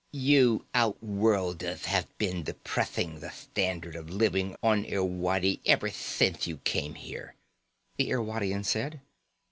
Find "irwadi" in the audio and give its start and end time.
4.83-5.59